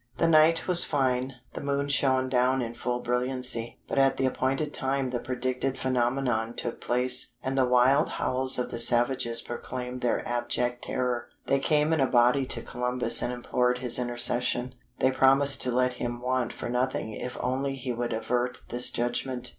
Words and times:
"The 0.17 0.27
night 0.27 0.67
was 0.67 0.83
fine: 0.83 1.35
the 1.53 1.61
moon 1.61 1.87
shone 1.87 2.27
down 2.27 2.59
in 2.63 2.73
full 2.73 3.01
brilliancy. 3.01 3.77
But 3.87 3.99
at 3.99 4.17
the 4.17 4.25
appointed 4.25 4.73
time 4.73 5.11
the 5.11 5.19
predicted 5.19 5.77
phenomenon 5.77 6.55
took 6.55 6.81
place, 6.81 7.35
and 7.43 7.55
the 7.55 7.67
wild 7.67 8.09
howls 8.09 8.57
of 8.57 8.71
the 8.71 8.79
savages 8.79 9.41
proclaimed 9.43 10.01
their 10.01 10.27
abject 10.27 10.85
terror. 10.85 11.27
They 11.45 11.59
came 11.59 11.93
in 11.93 12.01
a 12.01 12.07
body 12.07 12.47
to 12.47 12.63
Columbus 12.63 13.21
and 13.21 13.31
implored 13.31 13.77
his 13.77 13.99
intercession. 13.99 14.73
They 14.97 15.11
promised 15.11 15.61
to 15.61 15.71
let 15.71 15.93
him 15.93 16.19
want 16.19 16.51
for 16.51 16.67
nothing 16.67 17.11
if 17.11 17.37
only 17.39 17.75
he 17.75 17.93
would 17.93 18.11
avert 18.11 18.61
this 18.69 18.89
judgment. 18.89 19.49